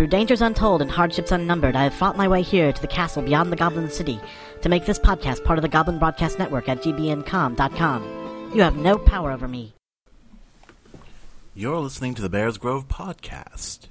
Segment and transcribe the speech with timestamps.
[0.00, 3.20] Through dangers untold and hardships unnumbered, I have fought my way here to the castle
[3.20, 4.18] beyond the Goblin City
[4.62, 8.50] to make this podcast part of the Goblin Broadcast Network at gbncom.com.
[8.54, 9.74] You have no power over me.
[11.54, 13.88] You're listening to the Bears Grove podcast,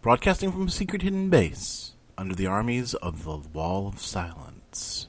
[0.00, 5.08] broadcasting from a secret hidden base under the armies of the Wall of Silence.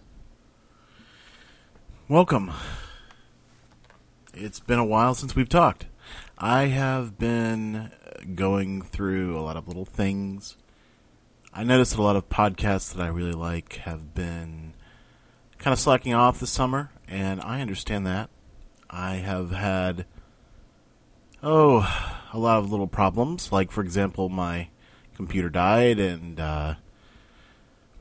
[2.08, 2.52] Welcome.
[4.34, 5.86] It's been a while since we've talked.
[6.42, 7.92] I have been
[8.34, 10.56] going through a lot of little things.
[11.54, 14.74] I noticed that a lot of podcasts that I really like have been
[15.58, 18.30] kind of slacking off this summer, and I understand that.
[18.90, 20.06] I have had,
[21.44, 21.80] oh,
[22.32, 23.52] a lot of little problems.
[23.52, 24.70] Like, for example, my
[25.16, 26.76] computer died, and, uh,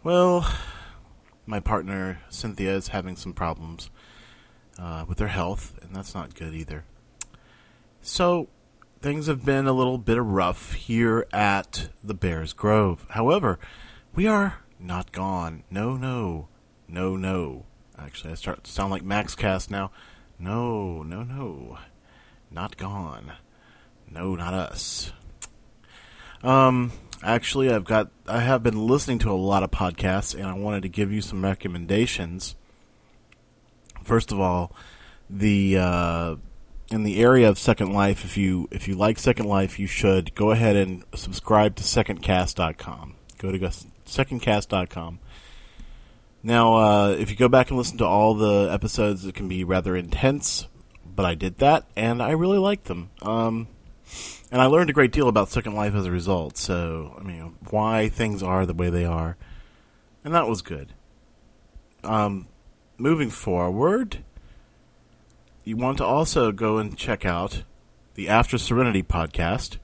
[0.05, 0.49] well,
[1.45, 3.91] my partner, Cynthia, is having some problems
[4.79, 6.85] uh, with her health, and that's not good either.
[8.11, 8.49] So,
[9.03, 13.05] things have been a little bit rough here at the Bears Grove.
[13.11, 13.59] However,
[14.15, 15.63] we are not gone.
[15.71, 16.49] No, no,
[16.89, 17.67] no, no.
[17.99, 19.91] Actually, I start to sound like Max Cast now.
[20.39, 21.79] No, no, no.
[22.51, 23.33] Not gone.
[24.11, 25.13] No, not us.
[26.43, 30.55] Um, actually, I've got, I have been listening to a lot of podcasts, and I
[30.55, 32.57] wanted to give you some recommendations.
[34.03, 34.73] First of all,
[35.29, 36.37] the, uh,
[36.91, 40.35] in the area of Second Life, if you if you like Second Life, you should
[40.35, 43.15] go ahead and subscribe to secondcast.com.
[43.39, 45.21] Go to secondcast.com.
[46.43, 49.65] Now, uh, if you go back and listen to all the episodes, it can be
[49.65, 50.67] rather intense,
[51.05, 53.11] but I did that, and I really liked them.
[53.23, 53.67] Um,
[54.51, 56.57] and I learned a great deal about Second Life as a result.
[56.57, 59.37] So, I mean, why things are the way they are,
[60.25, 60.95] and that was good.
[62.05, 62.47] Um,
[62.97, 64.25] moving forward,
[65.69, 67.63] you want to also go and check out
[68.15, 69.77] the After Serenity podcast.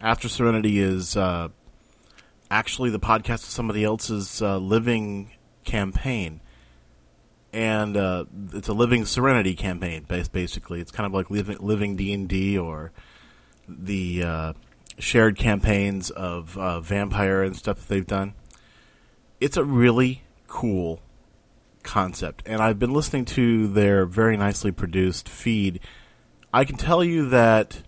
[0.00, 1.48] After Serenity is uh,
[2.50, 5.32] actually the podcast of somebody else's uh, living
[5.64, 6.40] campaign,
[7.52, 10.06] and uh, it's a living Serenity campaign.
[10.08, 12.90] Basically, it's kind of like living D and D or
[13.68, 14.52] the uh,
[14.98, 18.32] shared campaigns of uh, vampire and stuff that they've done.
[19.40, 21.02] It's a really cool
[21.82, 22.42] concept.
[22.46, 25.80] And I've been listening to their very nicely produced feed.
[26.52, 27.82] I can tell you that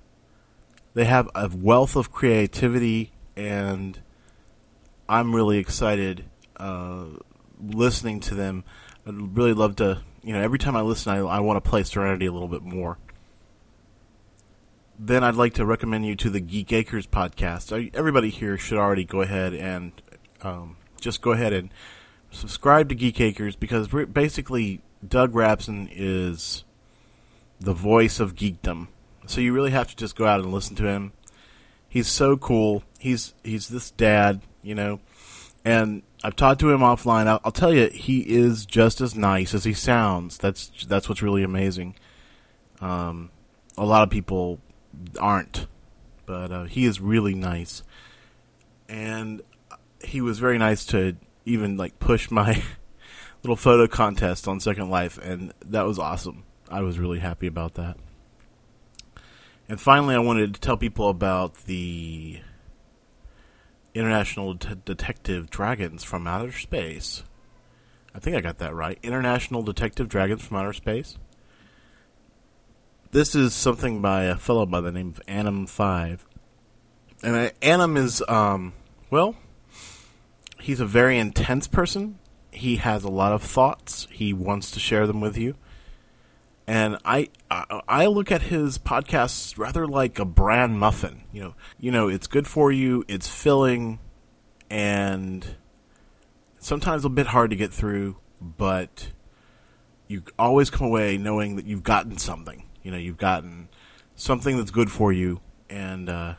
[0.95, 4.01] they have a wealth of creativity, and
[5.09, 6.25] I'm really excited
[6.57, 7.05] uh,
[7.61, 8.65] listening to them.
[9.07, 11.83] I'd really love to, you know, every time I listen, I, I want to play
[11.83, 12.99] Serenity a little bit more.
[14.99, 17.91] Then I'd like to recommend you to the Geek Acres podcast.
[17.95, 19.93] Everybody here should already go ahead and
[20.43, 21.71] um, just go ahead and
[22.35, 26.65] subscribe to Geek Acres because basically Doug Rapson is
[27.61, 28.89] the voice of geekdom.
[29.27, 31.13] So you really have to just go out and listen to him.
[31.89, 32.83] He's so cool.
[32.99, 35.01] He's he's this dad, you know,
[35.65, 37.27] and I've talked to him offline.
[37.27, 40.37] I'll, I'll tell you, he is just as nice as he sounds.
[40.37, 41.95] That's that's what's really amazing.
[42.81, 43.31] Um,
[43.79, 44.59] a lot of people
[45.21, 45.67] aren't,
[46.27, 47.83] but uh, he is really nice,
[48.89, 49.41] and
[50.03, 52.63] he was very nice to even like push my
[53.43, 56.45] little photo contest on Second Life, and that was awesome.
[56.71, 57.97] I was really happy about that.
[59.69, 62.41] And finally, I wanted to tell people about the
[63.95, 67.23] International De- Detective Dragons from Outer Space.
[68.15, 68.99] I think I got that right.
[69.03, 71.17] International Detective Dragons from Outer Space.
[73.11, 76.21] This is something by a fellow by the name of Anim5.
[77.23, 78.75] And uh, Anim is, um,
[79.11, 79.37] well,
[80.65, 82.19] he's a very intense person.
[82.51, 84.09] He has a lot of thoughts.
[84.11, 85.57] He wants to share them with you.
[86.67, 91.25] And I, I, I look at his podcasts rather like a bran muffin.
[91.33, 93.05] You know, you know, it's good for you.
[93.09, 93.99] It's filling,
[94.71, 95.47] and
[96.59, 98.17] sometimes a bit hard to get through.
[98.41, 99.11] But
[100.09, 102.65] you always come away knowing that you've gotten something.
[102.83, 103.69] You know, you've gotten
[104.17, 106.35] something that's good for you, and uh,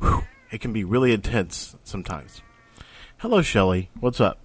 [0.00, 2.40] whew, it can be really intense sometimes.
[3.22, 3.90] Hello, Shelly.
[3.98, 4.38] What's up?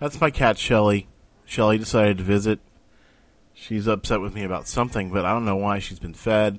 [0.00, 1.06] That's my cat, Shelly.
[1.44, 2.58] Shelly decided to visit.
[3.54, 5.78] She's upset with me about something, but I don't know why.
[5.78, 6.58] She's been fed,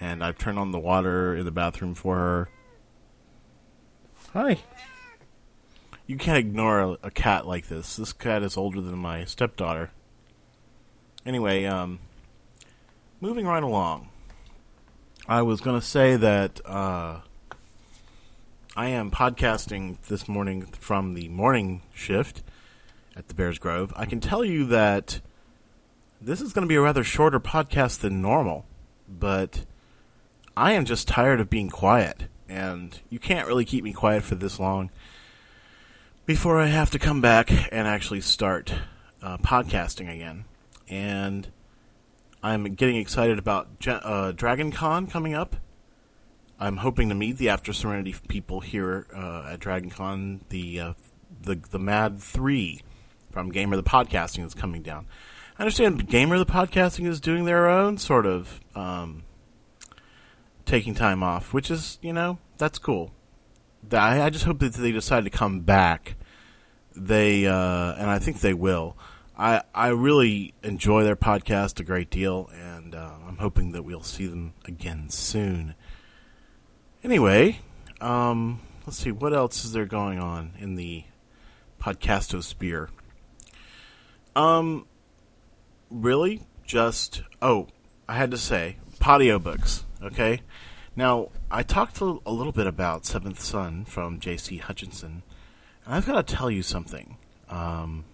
[0.00, 2.48] and I've turned on the water in the bathroom for her.
[4.32, 4.58] Hi.
[6.08, 7.94] You can't ignore a, a cat like this.
[7.94, 9.92] This cat is older than my stepdaughter.
[11.24, 12.00] Anyway, um,
[13.20, 14.08] moving right along.
[15.28, 17.20] I was going to say that, uh,
[18.74, 22.42] I am podcasting this morning from the morning shift
[23.14, 23.92] at the Bears Grove.
[23.96, 25.20] I can tell you that
[26.22, 28.64] this is going to be a rather shorter podcast than normal,
[29.06, 29.66] but
[30.56, 32.24] I am just tired of being quiet.
[32.48, 34.90] and you can't really keep me quiet for this long
[36.26, 38.74] before I have to come back and actually start
[39.22, 40.44] uh, podcasting again.
[40.88, 41.48] And
[42.42, 45.56] I'm getting excited about uh, Dragon Con coming up.
[46.62, 50.44] I'm hoping to meet the After Serenity people here uh, at Dragon Con.
[50.48, 50.92] The, uh,
[51.42, 52.82] the the Mad Three
[53.32, 55.08] from Gamer the Podcasting is coming down.
[55.58, 59.24] I understand Gamer the Podcasting is doing their own sort of um,
[60.64, 63.12] taking time off, which is you know that's cool.
[63.90, 66.14] I, I just hope that they decide to come back.
[66.94, 68.96] They uh, and I think they will.
[69.36, 74.04] I I really enjoy their podcast a great deal, and uh, I'm hoping that we'll
[74.04, 75.74] see them again soon.
[77.04, 77.58] Anyway,
[78.00, 81.02] um, let's see what else is there going on in the
[81.80, 82.90] podcastosphere.
[84.36, 84.86] Um,
[85.90, 87.66] really, just oh,
[88.08, 89.84] I had to say, patio books.
[90.00, 90.42] Okay,
[90.94, 94.58] now I talked a little bit about Seventh Son from J.C.
[94.58, 95.22] Hutchins, and
[95.84, 97.16] I've got to tell you something.
[97.48, 98.04] Um,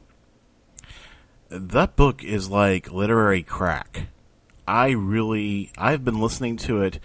[1.51, 4.09] that book is like literary crack.
[4.67, 7.01] I really, I've been listening to it.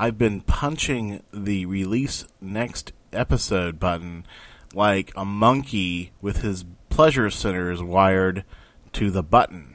[0.00, 4.24] I've been punching the release next episode button
[4.72, 8.44] like a monkey with his pleasure centers wired
[8.92, 9.74] to the button.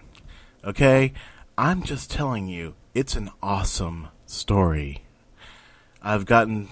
[0.63, 1.11] Okay?
[1.57, 5.03] I'm just telling you, it's an awesome story.
[6.01, 6.69] I've gotten,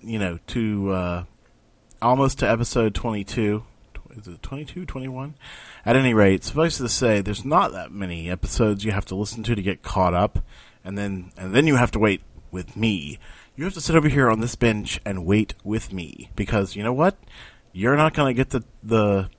[0.00, 1.24] you know, to uh,
[2.00, 3.64] almost to episode 22.
[4.16, 5.34] Is it 22, 21?
[5.84, 9.42] At any rate, suffice to say, there's not that many episodes you have to listen
[9.42, 10.38] to to get caught up,
[10.82, 13.18] and then and then you have to wait with me.
[13.56, 16.82] You have to sit over here on this bench and wait with me because you
[16.82, 17.16] know what?
[17.72, 19.30] You're not going to get the the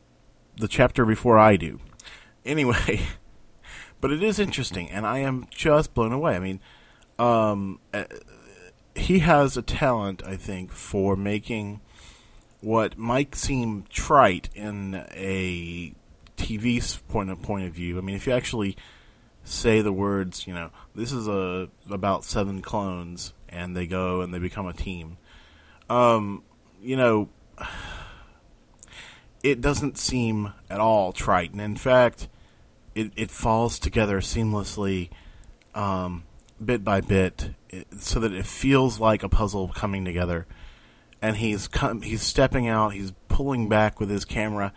[0.58, 1.80] the chapter before I do.
[2.46, 3.02] Anyway,
[4.02, 6.36] but it is interesting, and I am just blown away.
[6.36, 6.60] I mean,
[7.18, 8.06] um, uh,
[8.96, 11.82] he has a talent, I think, for making
[12.62, 15.94] what might seem trite in a
[16.38, 17.98] TV point of point of view.
[17.98, 18.76] I mean, if you actually
[19.44, 24.34] say the words, you know, this is a about seven clones, and they go and
[24.34, 25.18] they become a team.
[25.90, 26.44] Um,
[26.82, 27.30] you know,
[29.44, 32.28] it doesn't seem at all trite, and in fact,
[32.96, 35.10] it it falls together seamlessly,
[35.74, 36.24] um,
[36.64, 37.52] bit by bit,
[37.98, 40.46] so that it feels like a puzzle coming together.
[41.22, 44.72] And he's come, he's stepping out, he's pulling back with his camera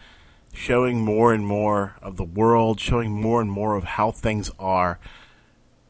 [0.53, 4.99] showing more and more of the world, showing more and more of how things are.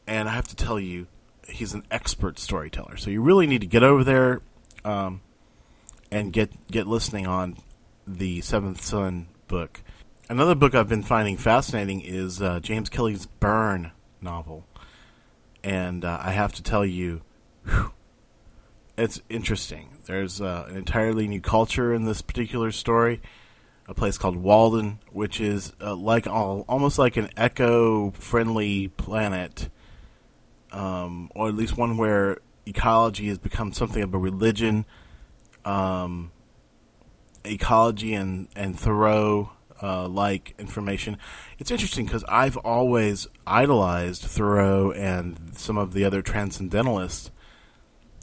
[0.07, 1.07] And I have to tell you,
[1.47, 2.97] he's an expert storyteller.
[2.97, 4.41] So you really need to get over there
[4.83, 5.21] um,
[6.11, 7.57] and get get listening on
[8.07, 9.81] the Seventh Son book.
[10.29, 14.65] Another book I've been finding fascinating is uh, James Kelly's Burn novel,
[15.63, 17.21] and uh, I have to tell you,
[17.65, 17.91] whew,
[18.97, 19.89] it's interesting.
[20.05, 23.21] There's uh, an entirely new culture in this particular story
[23.87, 29.69] a place called Walden, which is uh, like all, almost like an eco-friendly planet,
[30.71, 34.85] um, or at least one where ecology has become something of a religion.
[35.65, 36.31] Um,
[37.45, 39.51] ecology and and Thoreau
[39.81, 41.17] uh, like information.
[41.59, 47.31] It's interesting because I've always idolized Thoreau and some of the other transcendentalists,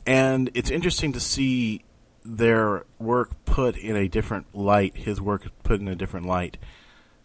[0.07, 1.85] and it's interesting to see
[2.25, 6.59] their work put in a different light, his work put in a different light,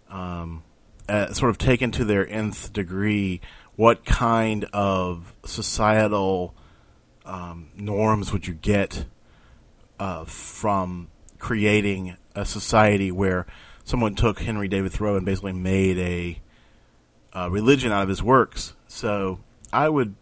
[0.10, 0.64] um,
[1.08, 3.42] uh, sort of taken to their nth degree,
[3.76, 6.54] what kind of societal
[7.26, 9.06] um, norms would you get
[10.00, 11.08] uh, from
[11.40, 13.46] creating a society where
[13.84, 16.42] someone took Henry David Thoreau and basically made a,
[17.34, 18.74] a religion out of his works?
[18.88, 19.40] So
[19.74, 20.16] I would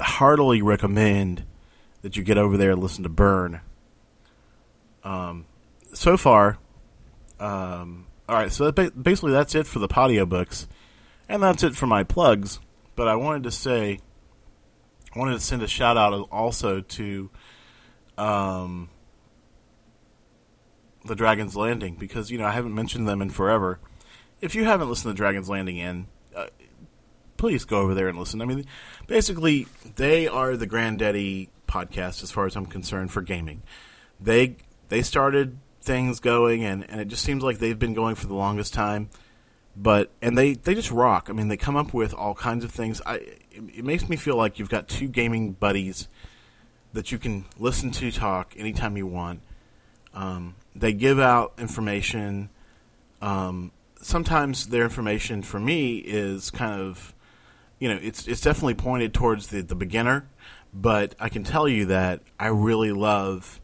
[0.00, 1.44] heartily recommend
[2.02, 3.60] that you get over there and listen to Burn
[5.04, 5.46] um,
[5.92, 6.58] so far,
[7.38, 8.50] um, all right.
[8.50, 10.66] So that basically, that's it for the patio books,
[11.28, 12.58] and that's it for my plugs.
[12.96, 14.00] But I wanted to say,
[15.14, 17.30] I wanted to send a shout out also to
[18.16, 18.88] um,
[21.04, 23.78] the Dragon's Landing because you know I haven't mentioned them in forever.
[24.40, 26.46] If you haven't listened to Dragon's Landing in, uh,
[27.36, 28.40] please go over there and listen.
[28.40, 28.64] I mean,
[29.06, 33.62] basically, they are the granddaddy podcast as far as I'm concerned for gaming.
[34.20, 34.56] They
[34.88, 38.34] they started things going, and, and it just seems like they've been going for the
[38.34, 39.10] longest time.
[39.76, 41.28] But and they, they just rock.
[41.28, 43.02] I mean, they come up with all kinds of things.
[43.04, 43.42] I it,
[43.78, 46.08] it makes me feel like you've got two gaming buddies
[46.92, 49.40] that you can listen to talk anytime you want.
[50.14, 52.50] Um, they give out information.
[53.20, 57.14] Um, sometimes their information for me is kind of,
[57.80, 60.28] you know, it's it's definitely pointed towards the, the beginner,
[60.72, 63.60] but I can tell you that I really love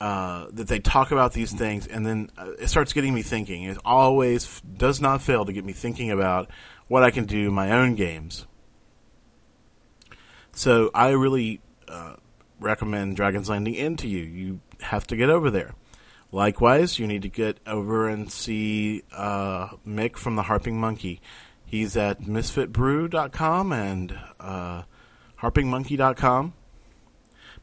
[0.00, 3.62] uh, that they talk about these things, and then uh, it starts getting me thinking.
[3.62, 6.50] It always f- does not fail to get me thinking about
[6.88, 8.46] what I can do in my own games.
[10.52, 12.14] So I really uh,
[12.60, 14.22] recommend Dragon's Landing Inn to you.
[14.22, 15.74] You have to get over there.
[16.32, 21.20] Likewise, you need to get over and see uh, Mick from the Harping Monkey.
[21.64, 24.82] He's at misfitbrew.com and uh,
[25.40, 26.54] harpingmonkey.com.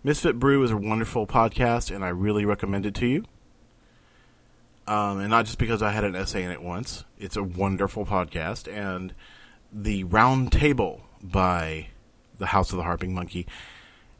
[0.04, 3.24] Misfit Brew is a wonderful podcast, and I really recommend it to you.
[4.88, 7.06] Um, and not just because I had an essay in it once.
[7.20, 9.14] It's a wonderful podcast, and
[9.72, 11.90] the Round Table by
[12.40, 13.46] the House of the Harping Monkey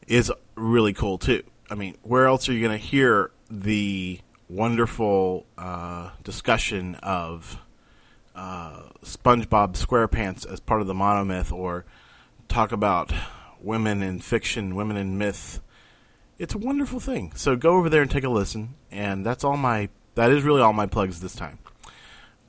[0.08, 1.42] is really cool too.
[1.72, 7.58] I mean, where else are you going to hear the wonderful uh, discussion of
[8.36, 11.86] uh, SpongeBob SquarePants as part of the monomyth, or
[12.48, 13.12] talk about
[13.60, 15.60] women in fiction, women in myth?
[16.42, 17.34] It's a wonderful thing.
[17.36, 18.74] So go over there and take a listen.
[18.90, 19.90] And that's all my.
[20.16, 21.60] That is really all my plugs this time.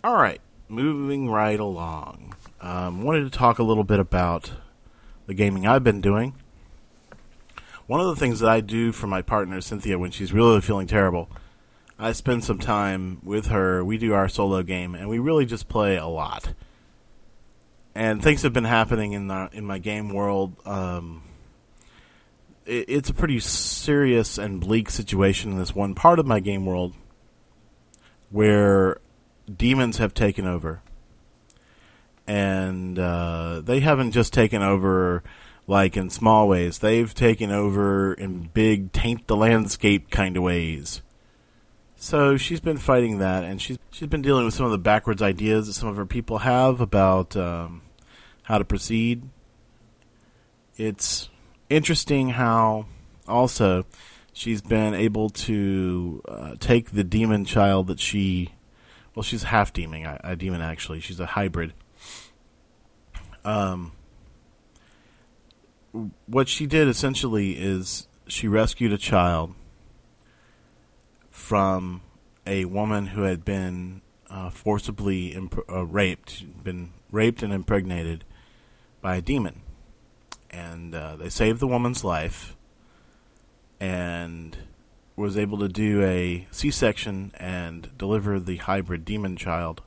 [0.03, 2.35] All right, moving right along.
[2.63, 4.53] Um, wanted to talk a little bit about
[5.27, 6.35] the gaming I've been doing.
[7.87, 10.87] One of the things that I do for my partner Cynthia when she's really feeling
[10.87, 11.29] terrible,
[11.99, 13.85] I spend some time with her.
[13.85, 16.55] We do our solo game, and we really just play a lot.
[17.95, 20.57] And things have been happening in the in my game world.
[20.65, 21.25] Um,
[22.67, 26.67] it, it's a pretty serious and bleak situation in this one part of my game
[26.67, 26.95] world,
[28.31, 28.99] where
[29.55, 30.83] demons have taken over,
[32.27, 35.23] and uh, they haven't just taken over
[35.67, 36.79] like in small ways.
[36.79, 41.03] They've taken over in big taint the landscape kind of ways.
[41.97, 45.23] So she's been fighting that, and she's she's been dealing with some of the backwards
[45.23, 47.83] ideas that some of her people have about um,
[48.43, 49.23] how to proceed.
[50.77, 51.29] It's
[51.73, 52.87] interesting how
[53.27, 53.85] also
[54.33, 58.51] she's been able to uh, take the demon child that she,
[59.15, 61.01] well, she's half demon, a, demon actually.
[61.01, 61.73] She's a hybrid.
[63.45, 63.93] Um,
[66.27, 69.55] what she did essentially is she rescued a child
[71.31, 72.03] from
[72.47, 74.01] a woman who had been
[74.31, 78.25] uh, forcibly imp- uh, raped, been raped and impregnated
[79.01, 79.61] by a demon,
[80.53, 82.57] and uh, they saved the woman's life,
[83.81, 84.59] and
[85.17, 89.83] was able to do a C-section and deliver the hybrid demon child.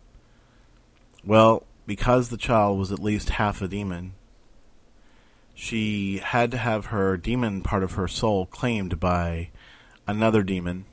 [1.23, 4.13] Well, because the child was at least half a demon,
[5.53, 9.49] she had to have her demon part of her soul claimed by
[10.05, 10.85] another demon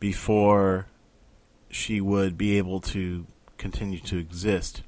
[0.00, 0.86] before
[1.68, 3.26] she would be able to
[3.58, 4.82] continue to exist.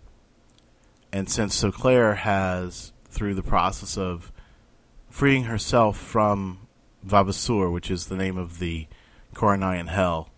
[1.12, 4.32] And since Soclair has, through the process of
[5.08, 6.66] freeing herself from
[7.06, 8.86] Vavasour, which is the name of the
[9.34, 10.30] Corinayan hell,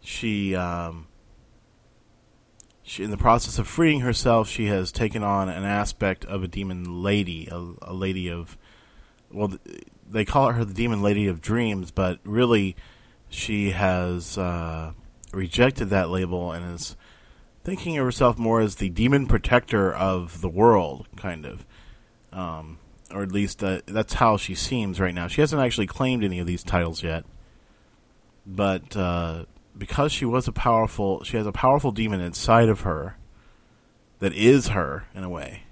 [0.00, 1.06] she, um,
[2.82, 6.48] she, in the process of freeing herself, she has taken on an aspect of a
[6.48, 8.58] demon lady, a, a lady of,
[9.30, 9.52] well,
[10.08, 12.76] they call her the demon lady of dreams, but really,
[13.28, 14.92] she has uh,
[15.32, 16.96] rejected that label and is
[17.64, 21.64] thinking of herself more as the demon protector of the world, kind of.
[22.32, 22.78] Um,
[23.12, 25.28] or at least uh, that's how she seems right now.
[25.28, 27.24] She hasn't actually claimed any of these titles yet,
[28.46, 29.44] but uh,
[29.76, 33.16] because she was a powerful, she has a powerful demon inside of her
[34.18, 35.64] that is her in a way.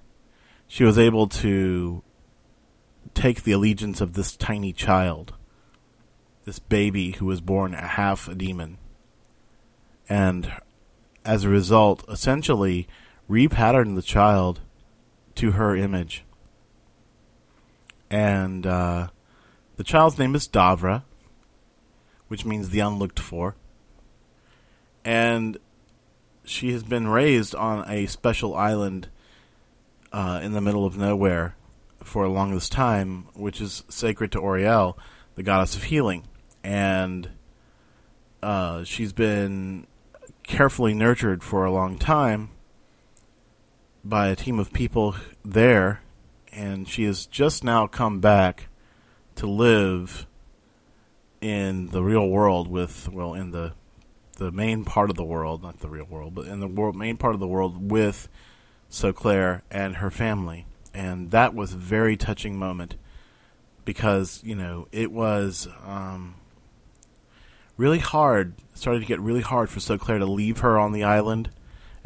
[0.67, 2.03] She was able to
[3.13, 5.33] take the allegiance of this tiny child,
[6.45, 8.77] this baby who was born half a demon,
[10.07, 10.51] and
[11.25, 12.87] as a result, essentially
[13.29, 14.59] repattern the child
[15.35, 16.23] to her image.
[18.09, 19.07] And uh,
[19.77, 21.03] the child's name is Davra,
[22.27, 23.55] which means the unlooked for.
[25.05, 25.57] And
[26.43, 29.09] she has been raised on a special island
[30.11, 31.55] uh, in the middle of nowhere
[32.03, 34.97] for a longest time, which is sacred to Auriel,
[35.35, 36.25] the goddess of healing.
[36.63, 37.29] And
[38.43, 39.87] uh, she's been
[40.43, 42.49] carefully nurtured for a long time
[44.03, 46.01] by a team of people there,
[46.51, 48.67] and she has just now come back
[49.35, 50.25] to live
[51.39, 53.73] in the real world with, well, in the
[54.37, 57.15] the main part of the world, not the real world, but in the world, main
[57.15, 58.27] part of the world with
[58.89, 62.95] Soclair and her family, and that was a very touching moment
[63.85, 66.35] because you know it was um,
[67.81, 68.53] really hard.
[68.75, 71.49] Started to get really hard for Soclair to leave her on the island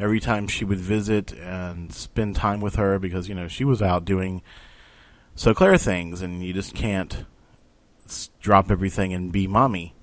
[0.00, 3.80] every time she would visit and spend time with her because you know she was
[3.80, 4.42] out doing
[5.34, 7.24] So Claire things, and you just can't
[8.40, 9.94] drop everything and be mommy.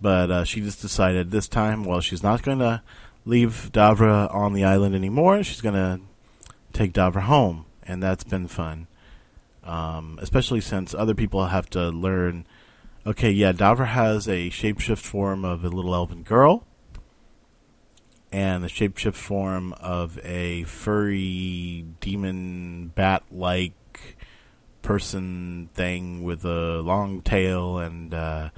[0.00, 2.82] But uh, she just decided this time, well, she's not going to
[3.24, 5.42] leave Davra on the island anymore.
[5.44, 6.00] She's going to
[6.72, 8.88] take Davra home, and that's been fun.
[9.62, 12.46] Um, especially since other people have to learn.
[13.06, 16.66] Okay, yeah, Davra has a shapeshift form of a little elven girl,
[18.30, 24.18] and the shapeshift form of a furry demon bat-like
[24.82, 28.50] person thing with a long tail and uh,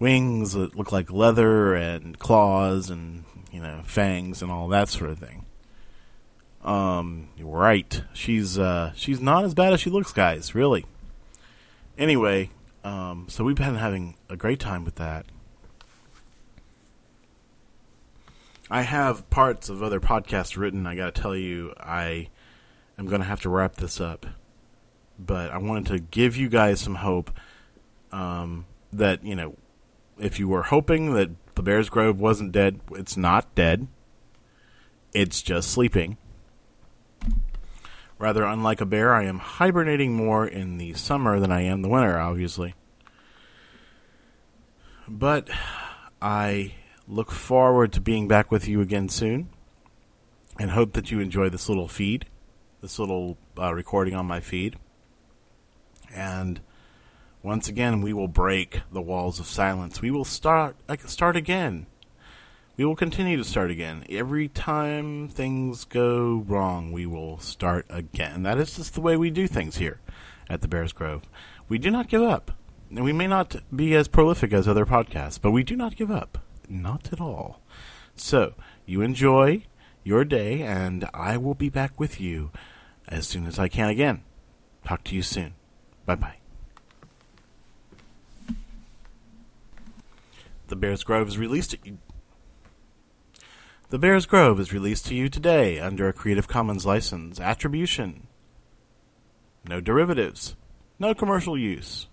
[0.00, 5.10] wings that look like leather and claws and you know fangs and all that sort
[5.10, 5.44] of thing.
[6.64, 8.02] Um, right.
[8.12, 10.54] She's uh, she's not as bad as she looks, guys.
[10.54, 10.84] Really.
[11.96, 12.50] Anyway,
[12.84, 15.26] um, so we've been having a great time with that.
[18.70, 20.86] I have parts of other podcasts written.
[20.86, 22.28] I got to tell you, I
[22.98, 24.26] am going to have to wrap this up,
[25.18, 27.30] but I wanted to give you guys some hope
[28.12, 29.56] um, that you know,
[30.18, 33.88] if you were hoping that the Bears Grove wasn't dead, it's not dead.
[35.14, 36.18] It's just sleeping.
[38.18, 41.88] Rather, unlike a bear, I am hibernating more in the summer than I am the
[41.88, 42.74] winter, obviously.
[45.06, 45.48] But
[46.20, 46.74] I
[47.06, 49.50] look forward to being back with you again soon
[50.58, 52.26] and hope that you enjoy this little feed,
[52.82, 54.76] this little uh, recording on my feed.
[56.12, 56.60] And
[57.42, 60.02] once again, we will break the walls of silence.
[60.02, 61.86] We will start start again.
[62.78, 64.04] We will continue to start again.
[64.08, 68.44] Every time things go wrong, we will start again.
[68.44, 70.00] That is just the way we do things here
[70.48, 71.22] at the Bears Grove.
[71.68, 72.52] We do not give up.
[72.88, 76.38] We may not be as prolific as other podcasts, but we do not give up.
[76.68, 77.60] Not at all.
[78.14, 78.54] So,
[78.86, 79.64] you enjoy
[80.04, 82.52] your day, and I will be back with you
[83.08, 84.22] as soon as I can again.
[84.84, 85.54] Talk to you soon.
[86.06, 86.36] Bye bye.
[90.68, 91.74] The Bears Grove is released.
[93.90, 97.40] The Bears Grove is released to you today under a Creative Commons license.
[97.40, 98.26] Attribution.
[99.66, 100.56] No derivatives.
[100.98, 102.06] No commercial use.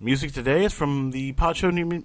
[0.00, 2.04] Music today is from the Pacho New.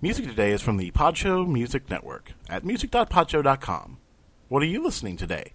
[0.00, 3.98] Music today is from the Podshow Music Network at music.podshow.com.
[4.48, 5.52] What are you listening today?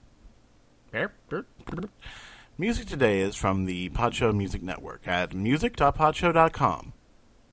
[2.58, 6.94] Music today is from the Podshow Music Network at music.podshow.com.